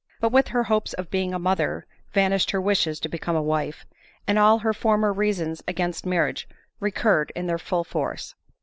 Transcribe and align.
But 0.19 0.31
with 0.31 0.47
her 0.47 0.63
hopes 0.63 0.93
of 0.93 1.11
being 1.11 1.31
a 1.31 1.37
mother 1.37 1.85
vanished 2.11 2.49
her 2.49 2.59
wishes 2.59 2.99
to 3.01 3.07
become 3.07 3.35
a 3.35 3.41
wife, 3.43 3.85
and 4.25 4.39
all 4.39 4.57
her 4.57 4.73
former 4.73 5.13
reasons 5.13 5.63
against 5.67 6.07
marriage 6.07 6.49
recurred 6.79 7.31
in 7.35 7.45
their 7.45 7.59
full 7.59 7.83
force. 7.83 8.33